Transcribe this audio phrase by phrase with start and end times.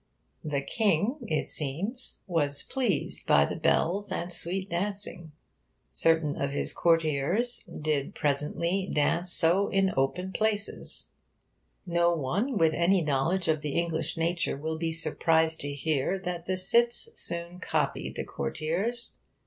[0.43, 5.29] 'The Kynge,' it seems, 'was pleased by the bels and sweet dauncing.'
[5.91, 11.11] Certain of his courtiers 'did presentlie daunce so in open playces.'
[11.85, 16.47] No one with any knowledge of the English nature will be surprised to hear that
[16.47, 19.17] the cits soon copied the courtiers.